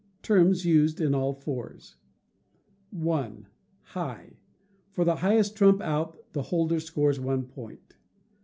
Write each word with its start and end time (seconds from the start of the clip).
Terms 0.23 0.65
used 0.65 0.99
in 0.99 1.13
All 1.13 1.31
Fours. 1.31 1.97
i. 3.07 3.31
High. 3.83 4.37
For 4.89 5.05
the 5.05 5.17
highest 5.17 5.55
trump 5.55 5.79
out, 5.79 6.17
the 6.33 6.41
holder 6.41 6.79
scores 6.79 7.19
one 7.19 7.43
point. 7.45 7.97